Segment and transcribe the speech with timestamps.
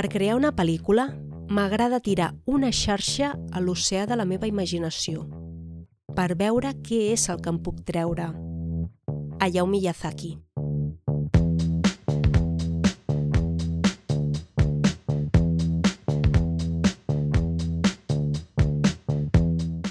[0.00, 1.02] Per crear una pel·lícula,
[1.52, 5.26] m'agrada tirar una xarxa a l'oceà de la meva imaginació
[6.16, 8.30] per veure què és el que em puc treure.
[9.44, 10.30] Hayao Miyazaki.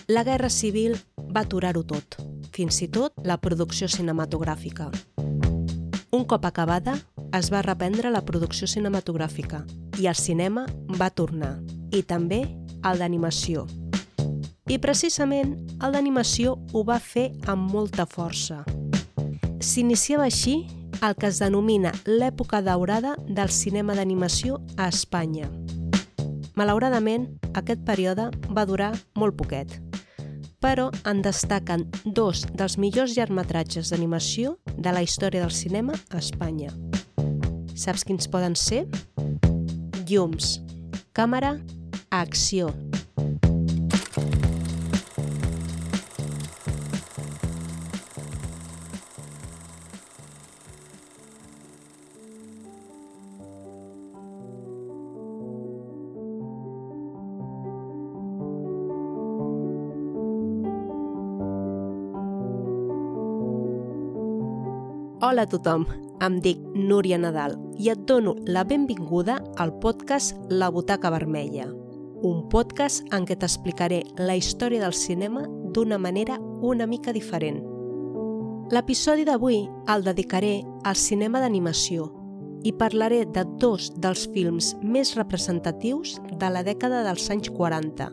[0.08, 0.98] La Guerra Civil
[1.30, 2.18] va aturar-ho tot,
[2.58, 4.90] fins i tot la producció cinematogràfica.
[6.10, 6.98] Un cop acabada,
[7.38, 9.62] es va reprendre la producció cinematogràfica
[10.00, 10.66] i el cinema
[11.00, 11.60] va tornar,
[11.92, 12.46] i també
[12.88, 13.66] el d'animació.
[14.70, 18.62] I precisament el d'animació ho va fer amb molta força.
[19.60, 20.62] S'iniciava així
[21.04, 25.50] el que es denomina l'època daurada del cinema d'animació a Espanya.
[26.60, 29.80] Malauradament, aquest període va durar molt poquet,
[30.60, 36.74] però en destaquen dos dels millors llargmetratges d'animació de la història del cinema a Espanya.
[37.80, 38.84] Saps quins poden ser?
[40.10, 40.56] Llums,
[41.14, 41.60] càmera,
[42.10, 42.72] acció.
[65.22, 65.86] Hola a tothom,
[66.22, 71.70] em dic Núria Nadal i et dono la benvinguda al podcast La Butaca Vermella,
[72.28, 77.62] un podcast en què t'explicaré la història del cinema d'una manera una mica diferent.
[78.70, 82.10] L'episodi d'avui el dedicaré al cinema d'animació
[82.68, 88.12] i parlaré de dos dels films més representatius de la dècada dels anys 40,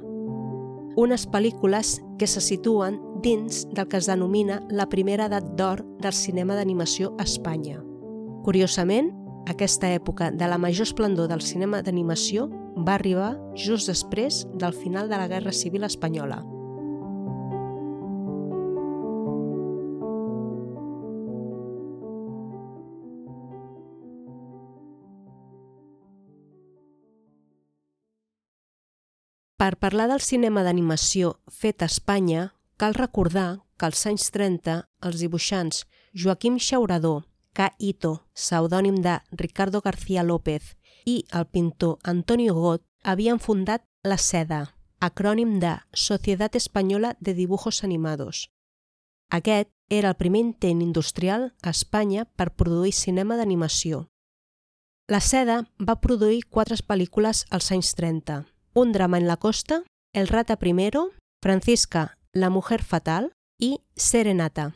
[0.96, 6.14] unes pel·lícules que se situen dins del que es denomina la primera edat d'or del
[6.14, 7.82] cinema d'animació a Espanya.
[8.46, 9.08] Curiosament,
[9.50, 12.44] aquesta època de la major esplendor del cinema d'animació
[12.86, 16.38] va arribar just després del final de la Guerra Civil Espanyola.
[29.58, 35.18] Per parlar del cinema d'animació fet a Espanya, cal recordar que als anys 30 els
[35.18, 37.24] dibuixants Joaquim Xaurador,
[37.56, 37.72] K.
[37.78, 44.74] Ito, pseudònim de Ricardo García López, i el pintor Antonio Gott havien fundat la SEDA,
[45.00, 48.50] acrònim de Societat Espanyola de Dibujos Animados.
[49.30, 54.10] Aquest era el primer intent industrial a Espanya per produir cinema d'animació.
[55.08, 58.44] La SEDA va produir quatre pel·lícules als anys 30,
[58.74, 61.10] un drama en la costa, El rata primero,
[61.42, 64.74] Francisca, la mujer fatal i Serenata.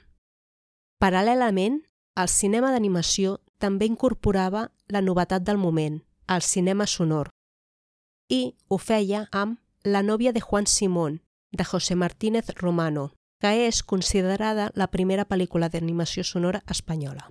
[1.01, 1.81] Paral·lelament,
[2.17, 7.31] el cinema d'animació també incorporava la novetat del moment, el cinema sonor,
[8.31, 11.23] i ho feia amb La nòvia de Juan Simón,
[11.53, 17.31] de José Martínez Romano, que és considerada la primera pel·lícula d'animació sonora espanyola.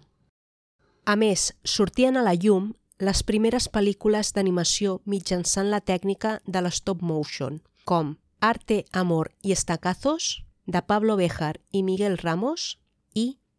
[1.05, 7.01] A més, sortien a la llum les primeres pel·lícules d'animació mitjançant la tècnica de l'stop
[7.05, 12.79] motion, com Arte, Amor i Estacazos, de Pablo Béjar i Miguel Ramos,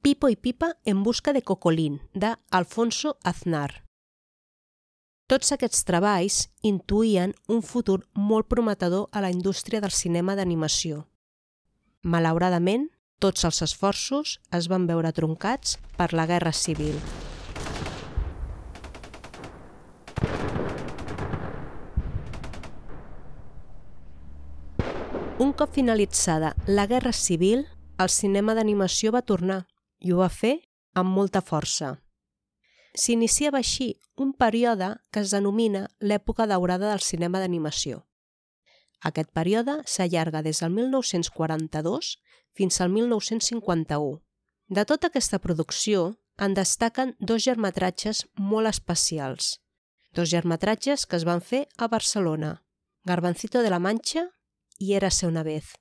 [0.03, 3.85] Pipo i Pipa en busca de Cocolín, de Alfonso Aznar.
[5.29, 11.03] Tots aquests treballs intuïen un futur molt prometedor a la indústria del cinema d'animació.
[12.01, 12.87] Malauradament,
[13.21, 16.97] tots els esforços es van veure troncats per la Guerra Civil.
[25.37, 27.67] Un cop finalitzada la Guerra Civil,
[28.01, 29.67] el cinema d'animació va tornar
[30.01, 30.57] i ho va fer
[30.95, 31.99] amb molta força.
[32.95, 38.05] S'iniciava així un període que es denomina l'època daurada del cinema d'animació.
[39.01, 42.17] Aquest període s'allarga des del 1942
[42.53, 44.21] fins al 1951.
[44.69, 49.61] De tota aquesta producció en destaquen dos germetratges molt especials.
[50.13, 52.63] Dos germetratges que es van fer a Barcelona,
[53.05, 54.27] Garbancito de la Mancha
[54.79, 55.80] i Érase una vez.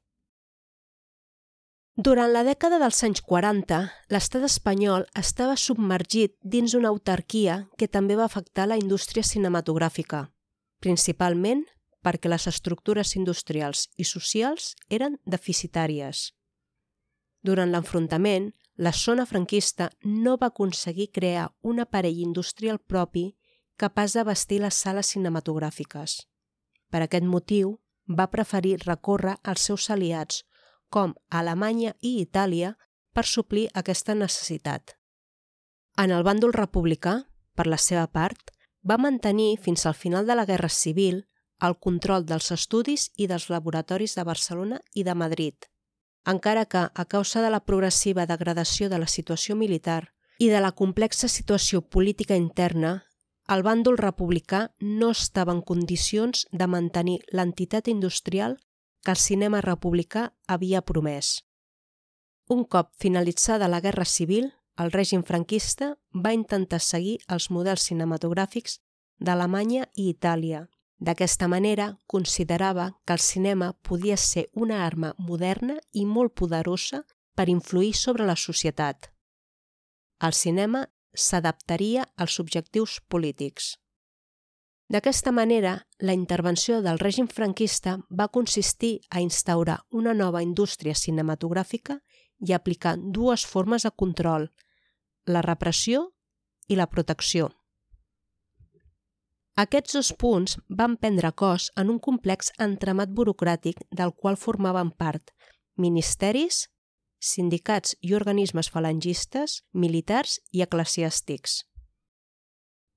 [1.99, 3.77] Durant la dècada dels anys 40,
[4.13, 10.21] l'estat espanyol estava submergit dins una autarquia que també va afectar la indústria cinematogràfica,
[10.79, 11.65] principalment
[11.99, 16.29] perquè les estructures industrials i socials eren deficitàries.
[17.43, 23.33] Durant l'enfrontament, la zona franquista no va aconseguir crear un aparell industrial propi
[23.75, 26.15] capaç de vestir les sales cinematogràfiques.
[26.87, 27.75] Per aquest motiu,
[28.07, 30.45] va preferir recórrer als seus aliats,
[30.89, 32.75] com Alemanya i Itàlia,
[33.13, 34.95] per suplir aquesta necessitat.
[35.97, 37.15] En el bàndol republicà,
[37.55, 38.53] per la seva part,
[38.83, 41.25] va mantenir fins al final de la Guerra Civil
[41.67, 45.55] el control dels estudis i dels laboratoris de Barcelona i de Madrid,
[46.25, 50.71] encara que, a causa de la progressiva degradació de la situació militar i de la
[50.71, 53.03] complexa situació política interna,
[53.49, 58.59] el bàndol republicà no estava en condicions de mantenir l'entitat industrial
[59.03, 61.39] que el cinema republicà havia promès.
[62.49, 64.51] Un cop finalitzada la Guerra Civil,
[64.81, 65.93] el règim franquista
[66.25, 68.79] va intentar seguir els models cinematogràfics
[69.19, 70.65] d'Alemanya i Itàlia.
[70.99, 77.05] D'aquesta manera, considerava que el cinema podia ser una arma moderna i molt poderosa
[77.35, 79.11] per influir sobre la societat.
[80.19, 83.77] El cinema s'adaptaria als objectius polítics.
[84.89, 91.99] D'aquesta manera, la intervenció del règim franquista va consistir a instaurar una nova indústria cinematogràfica
[92.41, 94.49] i aplicar dues formes de control,
[95.25, 96.07] la repressió
[96.67, 97.51] i la protecció.
[99.59, 105.33] Aquests dos punts van prendre cos en un complex entramat burocràtic del qual formaven part
[105.75, 106.65] ministeris,
[107.19, 111.65] sindicats i organismes falangistes, militars i eclesiàstics.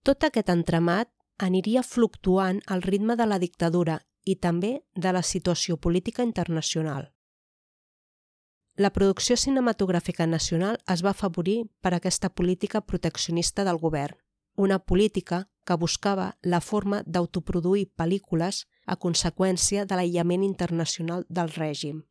[0.06, 5.76] Tot aquest entramat aniria fluctuant al ritme de la dictadura i també de la situació
[5.76, 7.10] política internacional.
[8.76, 14.16] La producció cinematogràfica nacional es va afavorir per aquesta política proteccionista del govern,
[14.56, 22.02] una política que buscava la forma d'autoproduir pel·lícules a conseqüència de l'aïllament internacional del règim.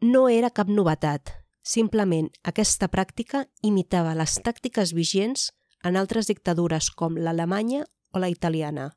[0.00, 5.50] No era cap novetat, simplement aquesta pràctica imitava les tàctiques vigents
[5.84, 8.92] en altres dictadures com l'alemanya o la italiana.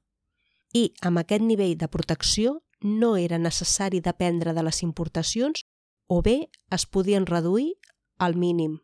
[0.73, 5.63] I amb aquest nivell de protecció no era necessari dependre de les importacions
[6.07, 7.73] o bé es podien reduir
[8.17, 8.79] al mínim.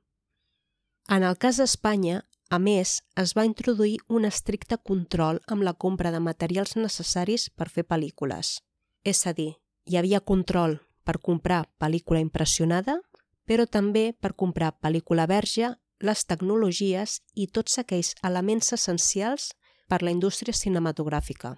[1.08, 6.12] En el cas d'Espanya, a més, es va introduir un estricte control amb la compra
[6.12, 8.58] de materials necessaris per fer pel·lícules.
[9.04, 9.56] És a dir,
[9.88, 13.00] hi havia control per comprar pel·lícula impressionada,
[13.48, 19.54] però també per comprar pel·lícula verge, les tecnologies i tots aquells elements essencials
[19.88, 21.56] per la indústria cinematogràfica.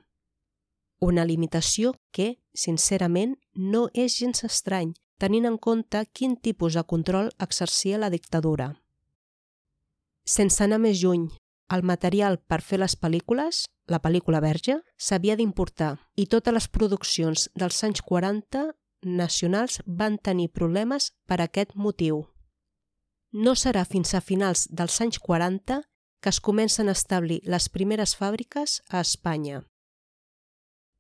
[1.00, 7.32] Una limitació que, sincerament, no és gens estrany, tenint en compte quin tipus de control
[7.40, 8.74] exercia la dictadura.
[10.26, 11.30] Sense anar més lluny,
[11.70, 17.48] el material per fer les pel·lícules, la pel·lícula verge, s'havia d'importar i totes les produccions
[17.56, 18.66] dels anys 40
[19.06, 22.26] nacionals van tenir problemes per aquest motiu.
[23.32, 25.82] No serà fins a finals dels anys 40
[26.22, 29.64] que es comencen a establir les primeres fàbriques a Espanya.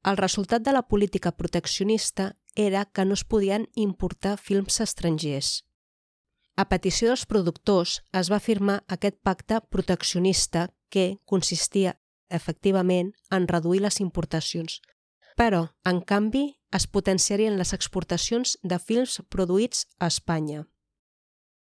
[0.04, 5.66] El resultat de la política proteccionista era que no es podien importar films estrangers.
[6.56, 12.00] A petició dels productors es va firmar aquest pacte proteccionista que consistia,
[12.30, 14.81] efectivament, en reduir les importacions.
[15.39, 20.65] Però, en canvi, es potenciarien les exportacions de films produïts a Espanya.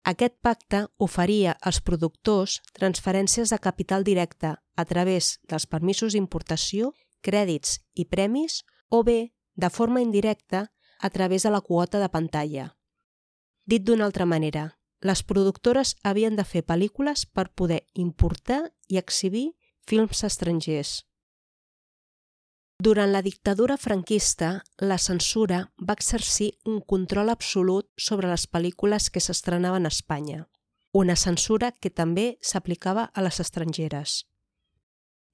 [0.06, 6.92] Aquest pacte oferia als productors transferències de capital directe a través dels permisos d'importació,
[7.26, 8.60] crèdits i premis
[8.94, 10.70] o bé, de forma indirecta,
[11.00, 12.68] a través de la quota de pantalla.
[13.66, 19.56] Dit d'una altra manera, les productores havien de fer pel·lícules per poder importar i exhibir
[19.90, 21.02] films estrangers.
[22.78, 29.24] Durant la dictadura franquista, la censura va exercir un control absolut sobre les pel·lícules que
[29.24, 30.50] s'estrenaven a Espanya,
[30.92, 34.26] una censura que també s'aplicava a les estrangeres.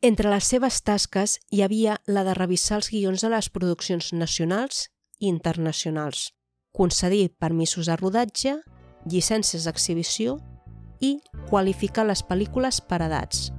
[0.01, 4.89] Entre les seves tasques hi havia la de revisar els guions de les produccions nacionals
[5.19, 6.31] internacionals,
[6.73, 8.55] concedir permisos de rodatge,
[9.05, 10.37] llicències d'exhibició
[11.01, 11.19] i
[11.49, 13.49] qualificar les pel·lícules per edats.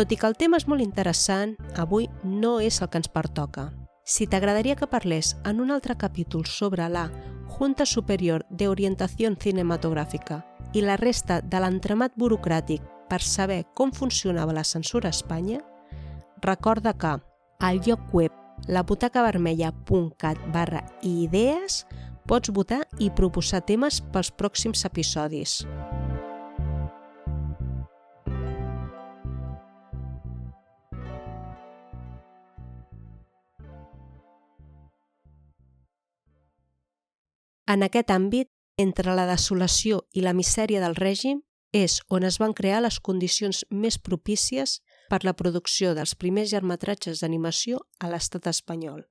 [0.00, 3.66] Tot i que el tema és molt interessant, avui no és el que ens pertoca.
[4.08, 7.02] Si t'agradaria que parlés en un altre capítol sobre la
[7.50, 10.38] Junta Superior de Orientación Cinematográfica
[10.72, 12.80] i la resta de l'entramat burocràtic
[13.12, 15.60] per saber com funcionava la censura a Espanya,
[16.40, 17.18] recorda que
[17.60, 18.32] al lloc web
[18.72, 21.84] labutacavermella.cat barra idees
[22.24, 25.60] pots votar i proposar temes pels pròxims episodis.
[37.70, 38.48] En aquest àmbit,
[38.82, 43.62] entre la desolació i la misèria del règim, és on es van crear les condicions
[43.70, 49.04] més propícies per la producció dels primers llargmetratges d'animació a l'estat espanyol.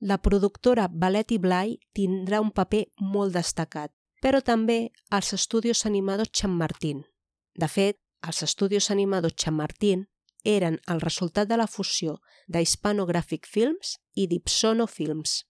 [0.00, 3.92] La productora Ballet i Blai tindrà un paper molt destacat,
[4.24, 7.04] però també als Estudios Animados Chamartín.
[7.52, 10.06] De fet, els Estudios Animados Chamartín
[10.44, 15.42] eren el resultat de la fusió d'Hispanographic Films i d'Ipsono Films.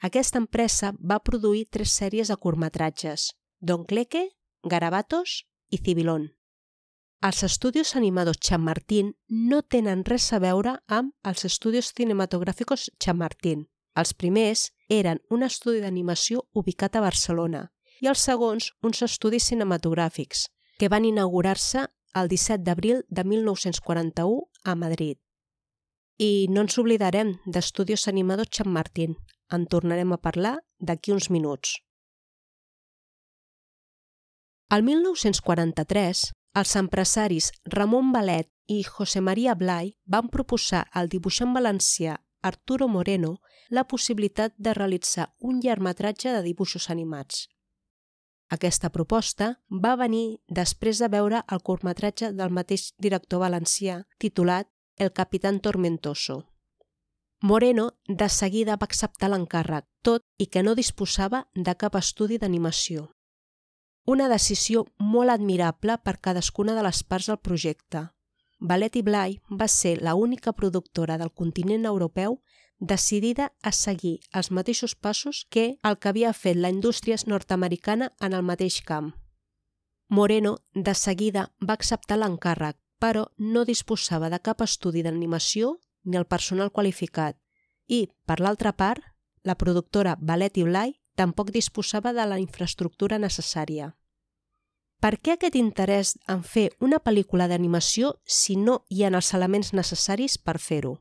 [0.00, 6.36] Aquesta empresa va produir tres sèries de curtmetratges, Don Cleque, Garabatos i Cibilón.
[7.24, 13.66] Els estudis animados Chamartín no tenen res a veure amb els estudis cinematogràficos Chamartín.
[13.96, 17.70] Els primers eren un estudi d'animació ubicat a Barcelona
[18.04, 21.86] i els segons uns estudis cinematogràfics, que van inaugurar-se
[22.20, 25.16] el 17 d'abril de 1941 a Madrid.
[26.18, 29.16] I no ens oblidarem d'Estudios Animados Chamartín.
[29.50, 31.78] En tornarem a parlar d'aquí uns minuts.
[34.68, 36.22] Al 1943,
[36.58, 43.36] els empresaris Ramon Balet i José María Blay van proposar al dibuixant valencià Arturo Moreno
[43.68, 47.46] la possibilitat de realitzar un llargmetratge de dibuixos animats.
[48.50, 55.10] Aquesta proposta va venir després de veure el curtmetratge del mateix director valencià titulat El
[55.12, 56.46] capitán tormentoso.
[57.42, 63.10] Moreno de seguida va acceptar l'encàrrec, tot i que no disposava de cap estudi d'animació.
[64.06, 68.06] Una decisió molt admirable per cadascuna de les parts del projecte.
[68.58, 72.40] Ballet i Blay va ser la única productora del continent europeu
[72.78, 78.32] decidida a seguir els mateixos passos que el que havia fet la indústria nord-americana en
[78.32, 79.12] el mateix camp.
[80.08, 86.24] Moreno de seguida va acceptar l'encàrrec, però no disposava de cap estudi d'animació ni el
[86.24, 87.36] personal qualificat
[87.86, 89.02] i, per l'altra part,
[89.44, 93.92] la productora Ballet i Blay tampoc disposava de la infraestructura necessària.
[95.00, 99.72] Per què aquest interès en fer una pel·lícula d'animació si no hi ha els elements
[99.76, 100.96] necessaris per fer-ho?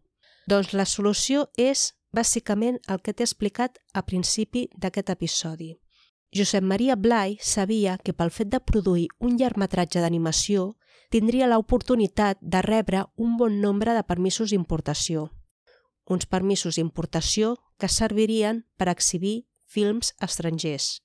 [0.51, 5.71] Doncs la solució és, bàsicament, el que t'he explicat a principi d'aquest episodi.
[6.35, 10.75] Josep Maria Blai sabia que pel fet de produir un llargmetratge d'animació
[11.09, 15.31] tindria l'oportunitat de rebre un bon nombre de permisos d'importació.
[16.05, 21.01] Uns permisos d'importació que servirien per exhibir films estrangers.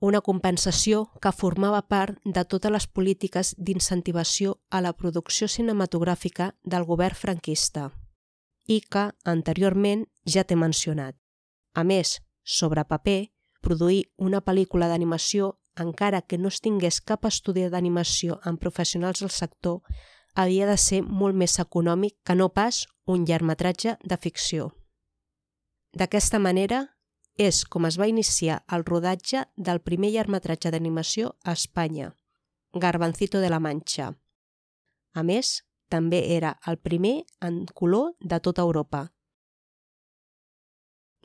[0.00, 6.84] Una compensació que formava part de totes les polítiques d'incentivació a la producció cinematogràfica del
[6.84, 7.90] govern franquista
[8.66, 11.16] i que, anteriorment, ja t'he mencionat.
[11.74, 17.66] A més, sobre paper, produir una pel·lícula d'animació, encara que no es tingués cap estudi
[17.68, 19.80] d'animació amb professionals del sector,
[20.34, 24.72] havia de ser molt més econòmic que no pas un llargmetratge de ficció.
[25.94, 26.88] D'aquesta manera,
[27.38, 32.14] és com es va iniciar el rodatge del primer llargmetratge d'animació a Espanya,
[32.72, 34.14] Garbancito de la Mancha.
[35.14, 39.13] A més, també era el primer en color de tota Europa.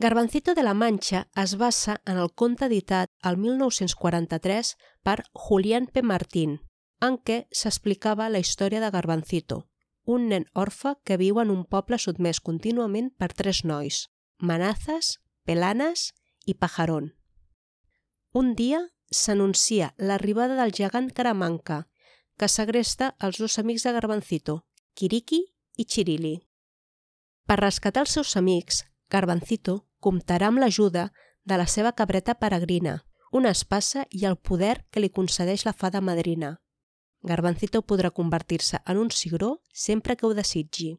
[0.01, 6.03] Garbancito de la Mancha es basa en el conte editat el 1943 per Julián P.
[6.03, 6.53] Martín,
[7.03, 9.65] en què s'explicava la història de Garbancito,
[10.08, 14.06] un nen orfe que viu en un poble sotmès contínuament per tres nois,
[14.39, 16.13] Manazas, Pelanes
[16.48, 17.12] i Pajarón.
[18.32, 18.79] Un dia
[19.12, 21.89] s'anuncia l'arribada del gegant Caramanca,
[22.39, 24.62] que segresta els dos amics de Garbancito,
[24.96, 25.44] Kiriki
[25.75, 26.38] i Chirili.
[27.44, 31.10] Per rescatar els seus amics, Garbancito comptarà amb l'ajuda
[31.44, 33.00] de la seva cabreta peregrina,
[33.32, 36.58] una espassa i el poder que li concedeix la fada madrina.
[37.22, 40.92] Garbancito podrà convertir-se en un cigró sempre que ho desitgi.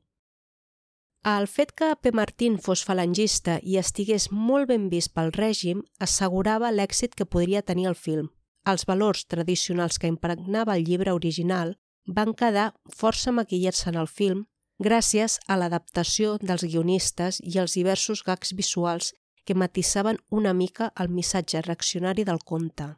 [1.30, 2.12] El fet que P.
[2.16, 7.86] Martín fos falangista i estigués molt ben vist pel règim assegurava l'èxit que podria tenir
[7.90, 8.30] el film.
[8.64, 11.76] Els valors tradicionals que impregnava el llibre original
[12.06, 14.46] van quedar força maquillats en el film
[14.80, 19.12] gràcies a l'adaptació dels guionistes i els diversos gags visuals
[19.44, 22.94] que matissaven una mica el missatge reaccionari del conte.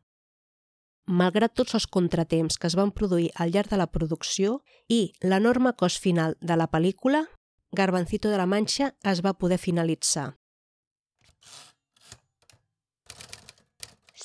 [1.07, 5.73] Malgrat tots els contratemps que es van produir al llarg de la producció i l'enorme
[5.75, 7.25] cost final de la pel·lícula,
[7.73, 10.42] Garbancito de la Mancha es va poder finalizar.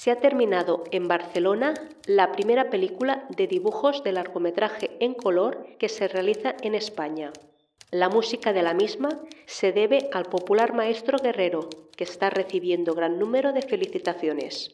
[0.08, 1.74] Se ha terminado en Barcelona
[2.06, 7.34] la primera película de dibujos de largometraje en color que se realiza en España.
[7.92, 9.10] La música de la misma
[9.48, 14.74] se debe al popular maestro Guerrero, que está recibiendo gran número de felicitaciones.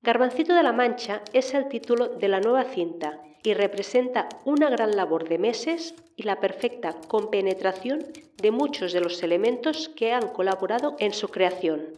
[0.00, 4.94] Garbancito de la Mancha es el título de la nueva cinta y representa una gran
[4.94, 8.06] labor de meses y la perfecta compenetración
[8.40, 11.96] de muchos de los elementos que han colaborado en su creación.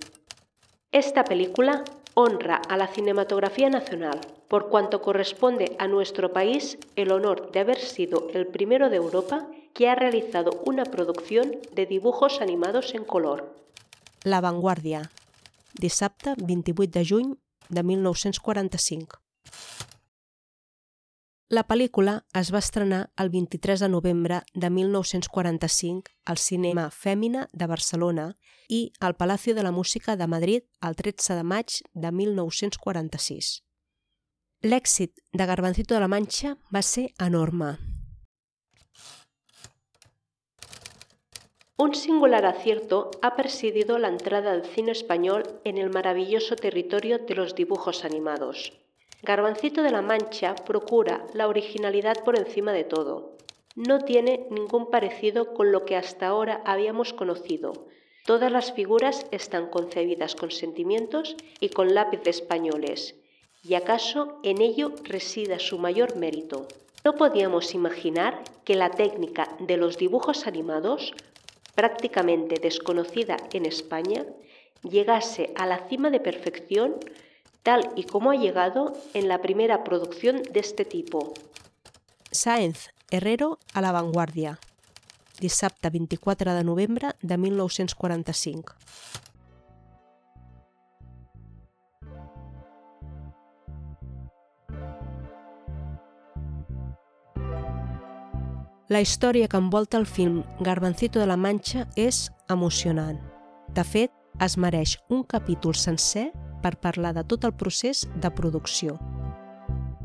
[0.92, 7.50] Esta película honra a la cinematografía nacional, por cuanto corresponde a nuestro país el honor
[7.52, 12.94] de haber sido el primero de Europa que ha realizado una producción de dibujos animados
[12.94, 13.54] en color.
[14.24, 15.10] La Vanguardia,
[15.74, 17.34] dissabte 28 de juny
[17.68, 19.18] de 1945.
[21.52, 27.66] La pel·lícula es va estrenar el 23 de novembre de 1945 al Cinema Fèmina de
[27.68, 28.24] Barcelona
[28.72, 33.50] i al Palacio de la Música de Madrid el 13 de maig de 1946.
[34.64, 37.74] L'èxit de Garbancito de la Mancha va ser enorme.
[41.76, 47.34] Un singular acierto ha presidido la entrada del cine español en el maravilloso territorio de
[47.34, 48.72] los dibujos animados.
[49.24, 53.36] Garbancito de la Mancha procura la originalidad por encima de todo.
[53.76, 57.86] No tiene ningún parecido con lo que hasta ahora habíamos conocido.
[58.26, 63.14] Todas las figuras están concebidas con sentimientos y con lápiz españoles,
[63.62, 66.66] y acaso en ello resida su mayor mérito.
[67.04, 71.14] No podíamos imaginar que la técnica de los dibujos animados,
[71.76, 74.26] prácticamente desconocida en España,
[74.82, 76.96] llegase a la cima de perfección
[77.62, 81.34] tal y como ha llegado en la primera producción de este tipo.
[82.30, 84.58] Sáenz Herrero a la Vanguardia,
[85.38, 88.74] dissabte 24 de novembre de 1945.
[98.88, 103.16] La història que envolta el film Garbancito de la Mancha és emocionant.
[103.72, 104.12] De fet,
[104.44, 106.26] es mereix un capítol sencer
[106.62, 108.98] per parlar de tot el procés de producció.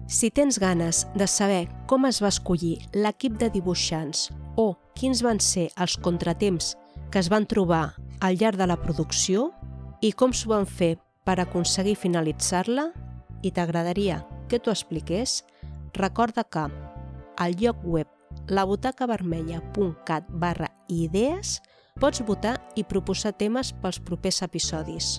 [0.08, 5.42] Si tens ganes de saber com es va escollir l'equip de dibuixants o quins van
[5.44, 6.76] ser els contratemps
[7.12, 9.52] que es van trobar al llarg de la producció
[10.02, 10.96] i com s'ho van fer
[11.28, 12.90] per aconseguir finalitzar-la
[13.44, 15.44] i t'agradaria que t'ho expliqués,
[15.94, 16.68] recorda que
[17.38, 18.08] al lloc web
[18.48, 21.60] labutacavermella.cat barra idees
[22.00, 25.18] pots votar i proposar temes pels propers episodis.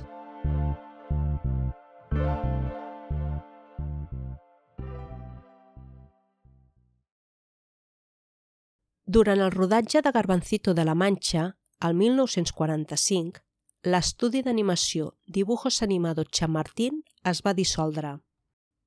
[9.19, 13.41] Durant el rodatge de Garbancito de la Mancha, al 1945,
[13.83, 18.13] l'estudi d'animació Dibujos Animados Chamartín es va dissoldre.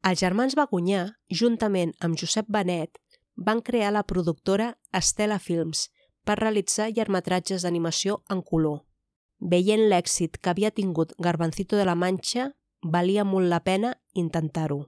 [0.08, 1.02] Els germans Bagunyà,
[1.42, 2.96] juntament amb Josep Benet,
[3.36, 4.70] van crear la productora
[5.02, 5.90] Estela Films
[6.24, 8.86] per realitzar llargmetratges d'animació en color.
[9.40, 14.86] Veient l'èxit que havia tingut Garbancito de la Mancha, valia molt la pena intentar-ho.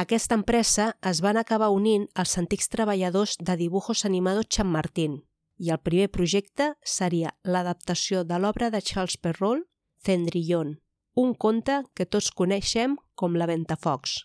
[0.00, 5.26] Aquesta empresa es van acabar unint als antics treballadors de dibujos animados Martín
[5.58, 9.66] i el primer projecte seria l'adaptació de l'obra de Charles Perrault,
[10.02, 10.80] Cendrillon,
[11.16, 14.24] un conte que tots coneixem com La Ventafocs.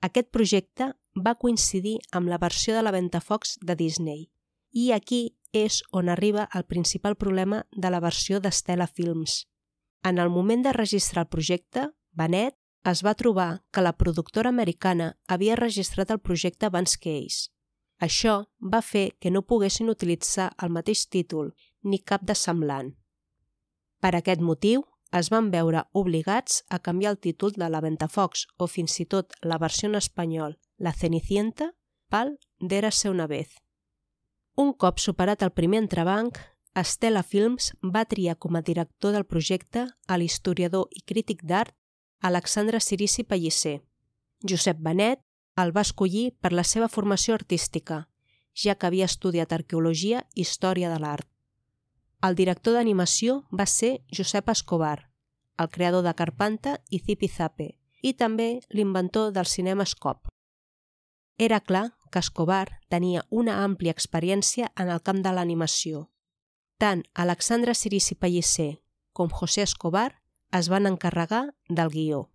[0.00, 0.94] Aquest projecte
[1.26, 4.30] va coincidir amb la versió de La Ventafocs de Disney
[4.72, 9.44] i aquí és on arriba el principal problema de la versió d'Estela Films.
[10.04, 15.16] En el moment de registrar el projecte, Benet es va trobar que la productora americana
[15.26, 17.48] havia registrat el projecte abans que ells.
[17.98, 22.94] Això va fer que no poguessin utilitzar el mateix títol ni cap de semblant.
[23.98, 28.68] Per aquest motiu, es van veure obligats a canviar el títol de la Ventafocs o
[28.68, 31.72] fins i tot la versió en espanyol, La Cenicienta,
[32.08, 33.48] pel d'Érase una vez.
[34.56, 36.38] Un cop superat el primer entrebanc,
[36.78, 41.74] Estela Films va triar com a director del projecte a l'historiador i crític d'art
[42.20, 43.84] Alexandre Cirici Pellicer.
[44.42, 45.20] Josep Benet
[45.56, 48.08] el va escollir per la seva formació artística,
[48.54, 51.28] ja que havia estudiat arqueologia i història de l'art.
[52.26, 55.10] El director d'animació va ser Josep Escobar,
[55.58, 60.26] el creador de Carpanta i Zipi Zape, i també l'inventor del cinema Scop.
[61.38, 66.08] Era clar que Escobar tenia una àmplia experiència en el camp de l'animació.
[66.78, 68.80] Tant Alexandre Cirici Pellicer
[69.12, 70.17] com José Escobar
[70.52, 72.30] es van encarregar del guió.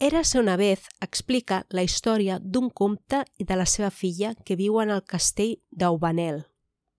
[0.00, 4.90] Érase una vez explica la història d'un comte i de la seva filla que viuen
[4.90, 6.44] al castell d'Aubanel.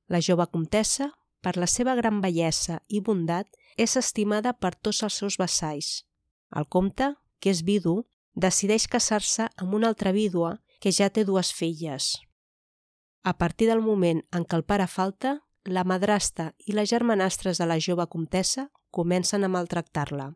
[0.07, 5.17] La jove comtessa, per la seva gran bellesa i bondat, és estimada per tots els
[5.21, 6.05] seus vassalls.
[6.55, 11.51] El comte, que és vidu, decideix casar-se amb una altra vídua que ja té dues
[11.53, 12.21] filles.
[13.23, 17.65] A partir del moment en què el pare falta, la madrasta i les germanastres de
[17.65, 20.31] la jove comtessa comencen a maltractar-la.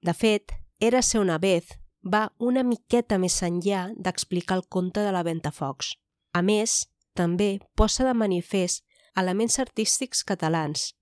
[0.00, 1.72] De fet, Era ser una vez
[2.06, 5.96] va una miqueta més enllà d'explicar el conte de la Ventafocs.
[6.32, 6.86] A més,
[7.18, 8.84] també posa de manifest
[9.18, 10.92] elements artístics catalans.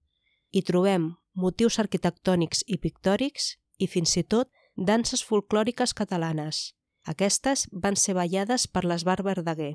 [0.57, 6.73] Hi trobem motius arquitectònics i pictòrics i fins i tot danses folclòriques catalanes.
[7.05, 9.75] Aquestes van ser ballades per les Bar Verdaguer.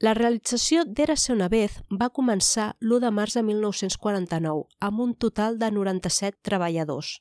[0.00, 5.58] La realització d'Érase una vez va començar l'1 de març de 1949 amb un total
[5.60, 7.18] de 97 treballadors.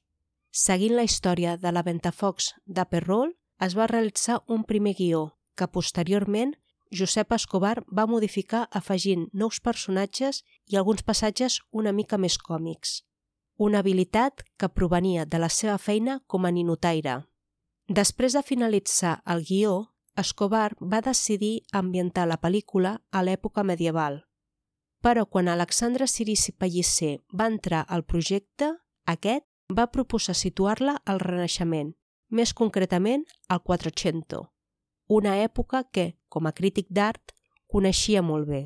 [0.56, 5.26] Seguint la història de la Ventafocs de Perrol, es va realitzar un primer guió,
[5.60, 6.56] que posteriorment
[6.96, 13.02] Josep Escobar va modificar afegint nous personatges i alguns passatges una mica més còmics.
[13.58, 17.26] Una habilitat que provenia de la seva feina com a ninotaire.
[17.90, 24.24] Després de finalitzar el guió, Escobar va decidir ambientar la pel·lícula a l'època medieval.
[25.02, 28.74] Però quan Alexandre Cirici Pellicer va entrar al projecte,
[29.06, 31.94] aquest va proposar situar-la al Renaixement,
[32.30, 34.50] més concretament al Quattrocento,
[35.08, 37.34] una època que, com a crític d'art,
[37.68, 38.62] coneixia molt bé.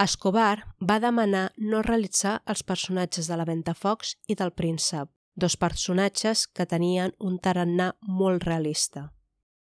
[0.00, 6.46] Escobar va demanar no realitzar els personatges de la Ventafocs i del príncep, dos personatges
[6.46, 9.10] que tenien un tarannà molt realista.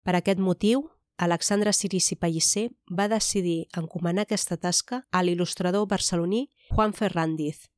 [0.03, 6.93] Per aquest motiu, Alexandre Cirici Pellicer va decidir encomanar aquesta tasca a l'il·lustrador barceloní Juan
[6.93, 7.69] Ferrandiz.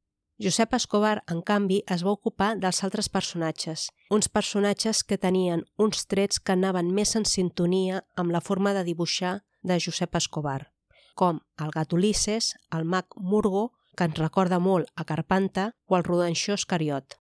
[0.42, 6.08] Josep Escobar, en canvi, es va ocupar dels altres personatges, uns personatges que tenien uns
[6.12, 10.72] trets que anaven més en sintonia amb la forma de dibuixar de Josep Escobar,
[11.16, 16.04] com el gat Ulisses, el mag Murgo, que ens recorda molt a Carpanta, o el
[16.04, 17.16] rodanxó Escariot.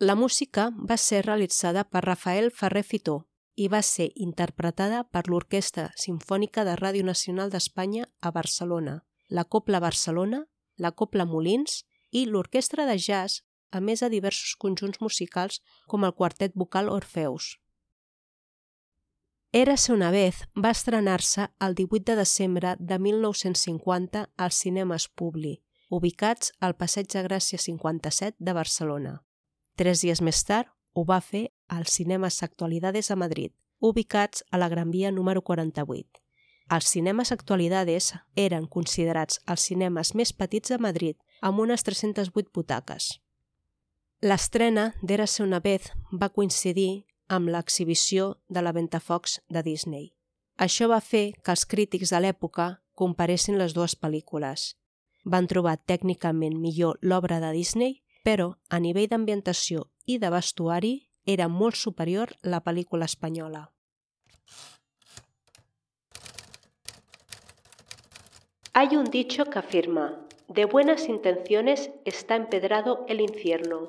[0.00, 5.90] La música va ser realitzada per Rafael Ferrer Fitó, i va ser interpretada per l'Orquestra
[5.96, 10.44] Simfònica de Ràdio Nacional d'Espanya a Barcelona, la Copla Barcelona,
[10.76, 16.14] la Copla Molins i l'Orquestra de Jazz, a més de diversos conjunts musicals com el
[16.14, 17.58] Quartet Vocal Orfeus.
[19.54, 26.50] Érase una vez va estrenar-se el 18 de desembre de 1950 als cinemes Publi, ubicats
[26.58, 29.12] al Passeig de Gràcia 57 de Barcelona.
[29.78, 34.68] Tres dies més tard ho va fer als cinemes Actualidades a Madrid, ubicats a la
[34.68, 36.20] Gran Via número 48.
[36.70, 43.20] Els cinemes Actualidades eren considerats els cinemes més petits de Madrid, amb unes 308 butaques.
[44.24, 50.14] L'estrena d'Érase una vez va coincidir amb l'exhibició de la Ventafocs de Disney.
[50.56, 54.74] Això va fer que els crítics de l'època comparessin les dues pel·lícules.
[55.24, 61.48] Van trobar tècnicament millor l'obra de Disney, però a nivell d'ambientació i de vestuari era
[61.48, 63.70] molt superior la pel·lícula espanyola.
[68.72, 73.86] Hay un dicho que afirma, de buenas intenciones está empedrado el infierno.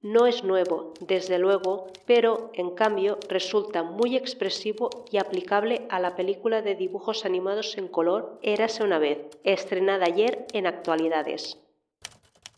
[0.00, 6.14] No es nuevo, desde luego, pero en cambio resulta muy expresivo y aplicable a la
[6.14, 11.58] película de dibujos animados en color Érase una vez, estrenada ayer en Actualidades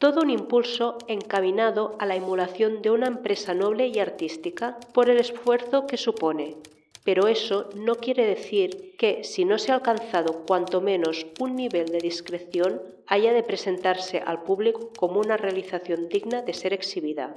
[0.01, 5.21] todo un impulso encaminado a la emulación de una empresa noble y artística por el
[5.21, 6.57] esfuerzo que supone.
[7.05, 11.91] Pero eso no quiere decir que, si no se ha alcanzado cuanto menos un nivel
[11.91, 17.35] de discreción, haya de presentarse al público como una realización digna de ser exhibida.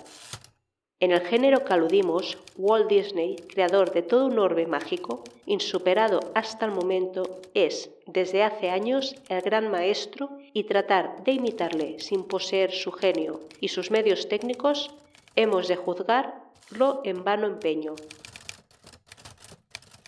[1.03, 6.65] En el género que aludimos, Walt Disney, creador de todo un orbe mágico, insuperado hasta
[6.65, 12.71] el momento, es, desde hace años, el gran maestro y tratar de imitarle sin poseer
[12.71, 14.91] su genio y sus medios técnicos,
[15.35, 17.95] hemos de juzgarlo en vano empeño.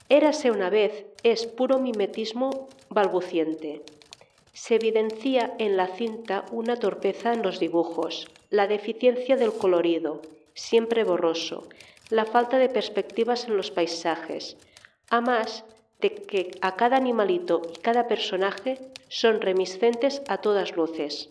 [0.07, 3.81] Érase una vez es puro mimetismo balbuciente.
[4.53, 10.21] Se evidencia en la cinta una torpeza en los dibujos, la deficiencia del colorido,
[10.55, 11.69] siempre borroso,
[12.09, 14.57] la falta de perspectivas en los paisajes,
[15.09, 15.63] a más
[15.99, 21.29] de que a cada animalito y cada personaje son remiscentes a todas luces.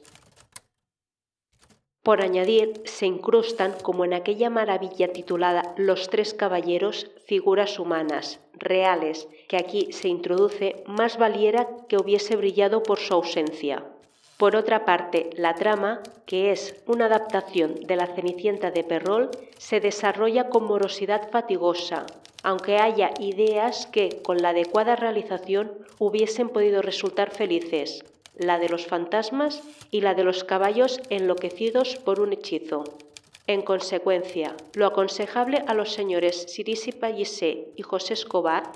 [2.02, 9.26] Por añadir, se incrustan, como en aquella maravilla titulada Los tres caballeros, figuras humanas, reales,
[9.48, 13.86] que aquí se introduce, más valiera que hubiese brillado por su ausencia.
[14.36, 19.80] Por otra parte, la trama, que es una adaptación de la Cenicienta de Perrol, se
[19.80, 22.06] desarrolla con morosidad fatigosa,
[22.42, 28.04] aunque haya ideas que, con la adecuada realización, hubiesen podido resultar felices,
[28.36, 32.84] la de los fantasmas y la de los caballos enloquecidos por un hechizo.
[33.46, 38.72] En consecuencia, lo aconsejable a los señores Sirisi Pallisé y José Escobar,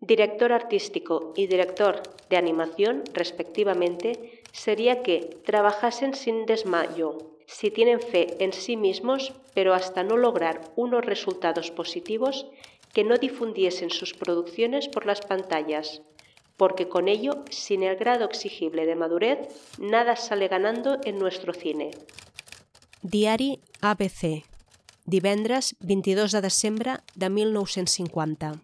[0.00, 8.42] director artístico y director de animación, respectivamente, sería que trabajasen sin desmayo, si tienen fe
[8.42, 12.46] en sí mismos, pero hasta no lograr unos resultados positivos,
[12.92, 16.02] que no difundiesen sus producciones por las pantallas,
[16.56, 19.38] porque con ello, sin el grado exigible de madurez,
[19.78, 21.90] nada sale ganando en nuestro cine.
[23.02, 24.44] Diari ABC,
[25.06, 28.60] divendres 22 de desembre de 1950.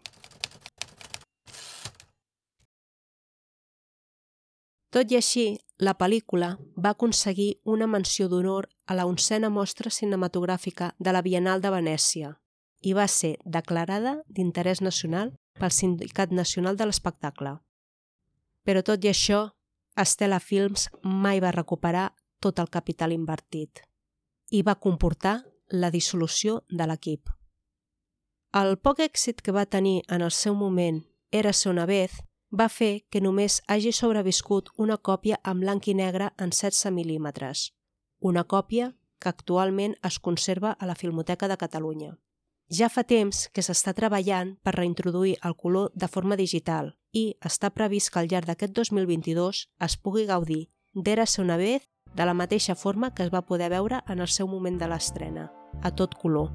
[4.97, 10.95] Tot i així, la pel·lícula va aconseguir una menció d'honor a la oncena mostra cinematogràfica
[10.99, 12.33] de la Bienal de Venècia
[12.81, 17.59] i va ser declarada d'interès nacional pel Sindicat Nacional de l'Espectacle.
[18.65, 19.53] Però tot i això,
[19.97, 22.11] Estela Films mai va recuperar
[22.41, 23.83] tot el capital invertit
[24.51, 27.29] i va comportar la dissolució de l'equip.
[28.57, 33.07] El poc èxit que va tenir en el seu moment Era una vez va fer
[33.11, 37.73] que només hagi sobreviscut una còpia en blanc i negre en 16 mil·límetres,
[38.21, 42.17] una còpia que actualment es conserva a la Filmoteca de Catalunya.
[42.69, 47.71] Ja fa temps que s'està treballant per reintroduir el color de forma digital i està
[47.71, 52.75] previst que al llarg d'aquest 2022 es pugui gaudir d'Era una vez de la mateixa
[52.75, 56.51] forma que es va poder veure en el seu moment de l'estrena, a tot color.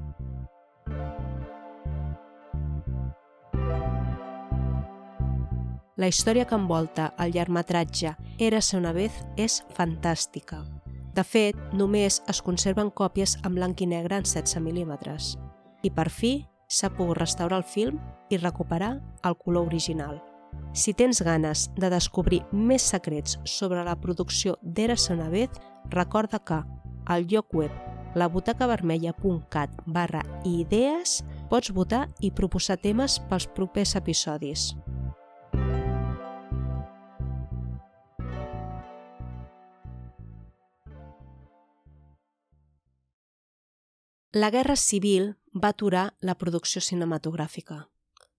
[6.02, 10.56] La història que envolta el llargmetratge Érase una vez és fantàstica.
[11.14, 15.36] De fet, només es conserven còpies en blanc i negre en 16 mil·límetres.
[15.86, 16.32] I per fi
[16.66, 18.00] s'ha pogut restaurar el film
[18.34, 20.18] i recuperar el color original.
[20.74, 25.50] Si tens ganes de descobrir més secrets sobre la producció d'Era una vez,
[25.88, 26.64] recorda que
[27.06, 27.70] al lloc web
[28.16, 34.72] labutacavermella.cat barra idees pots votar i proposar temes pels propers episodis.
[44.34, 47.74] La Guerra Civil va aturar la producció cinematogràfica,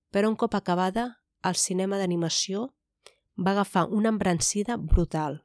[0.10, 1.03] però un cop acabada,
[1.45, 2.63] el cinema d'animació
[3.38, 5.43] va agafar una embrancida brutal,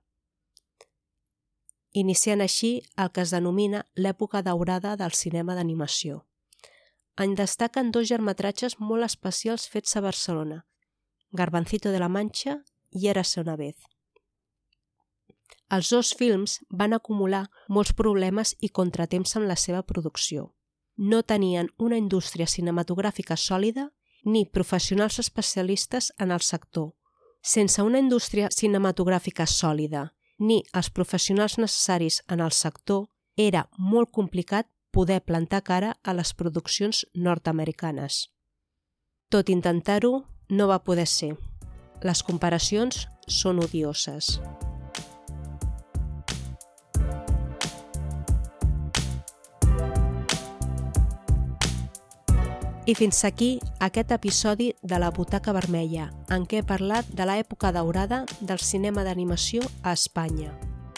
[1.93, 6.23] iniciant així el que es denomina l'època daurada del cinema d'animació.
[7.21, 10.63] En destaquen dos germetratges molt especials fets a Barcelona,
[11.31, 13.77] Garbancito de la Mancha i Érase una vez.
[15.71, 20.55] Els dos films van acumular molts problemes i contratemps en la seva producció.
[20.97, 23.91] No tenien una indústria cinematogràfica sòlida
[24.25, 26.95] ni professionals especialistes en el sector.
[27.43, 34.69] Sense una indústria cinematogràfica sòlida ni els professionals necessaris en el sector, era molt complicat
[34.91, 38.29] poder plantar cara a les produccions nord-americanes.
[39.29, 41.35] Tot intentar-ho no va poder ser.
[42.03, 44.39] Les comparacions són odioses.
[52.89, 57.69] I fins aquí aquest episodi de la Butaca Vermella, en què he parlat de l'època
[57.77, 60.55] daurada del cinema d'animació a Espanya.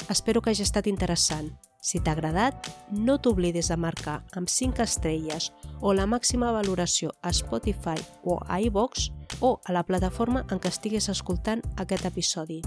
[0.06, 1.50] Espero que hagi estat interessant.
[1.82, 5.50] Si t'ha agradat, no t'oblidis de marcar amb 5 estrelles
[5.80, 10.70] o la màxima valoració a Spotify o a iVox o a la plataforma en què
[10.70, 12.62] estiguis escoltant aquest episodi.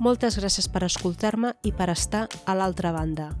[0.00, 3.34] Moltes gràcies per escoltar-me i per estar a l'altra banda.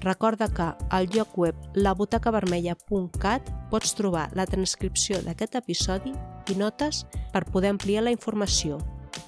[0.00, 6.14] Recorda que al lloc web labutacavermella.cat pots trobar la transcripció d'aquest episodi
[6.48, 8.80] i notes per poder ampliar la informació.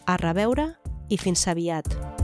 [0.07, 0.73] A reveure
[1.13, 2.22] i fins aviat!